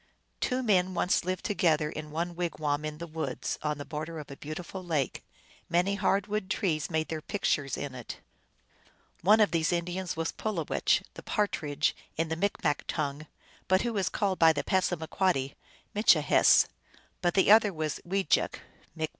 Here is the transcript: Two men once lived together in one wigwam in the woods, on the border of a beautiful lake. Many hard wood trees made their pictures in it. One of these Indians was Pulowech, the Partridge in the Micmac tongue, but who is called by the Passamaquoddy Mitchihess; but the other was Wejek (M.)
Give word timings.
Two 0.39 0.63
men 0.63 0.95
once 0.95 1.23
lived 1.25 1.45
together 1.45 1.87
in 1.87 2.09
one 2.09 2.35
wigwam 2.35 2.83
in 2.83 2.97
the 2.97 3.05
woods, 3.05 3.59
on 3.61 3.77
the 3.77 3.85
border 3.85 4.17
of 4.17 4.31
a 4.31 4.35
beautiful 4.35 4.83
lake. 4.83 5.23
Many 5.69 5.93
hard 5.93 6.25
wood 6.25 6.49
trees 6.49 6.89
made 6.89 7.09
their 7.09 7.21
pictures 7.21 7.77
in 7.77 7.93
it. 7.93 8.17
One 9.21 9.39
of 9.39 9.51
these 9.51 9.71
Indians 9.71 10.17
was 10.17 10.31
Pulowech, 10.31 11.03
the 11.13 11.21
Partridge 11.21 11.95
in 12.17 12.29
the 12.29 12.35
Micmac 12.35 12.83
tongue, 12.87 13.27
but 13.67 13.83
who 13.83 13.95
is 13.97 14.09
called 14.09 14.39
by 14.39 14.53
the 14.53 14.63
Passamaquoddy 14.63 15.53
Mitchihess; 15.93 16.65
but 17.21 17.35
the 17.35 17.51
other 17.51 17.71
was 17.71 17.99
Wejek 18.03 18.55
(M.) 18.99 19.07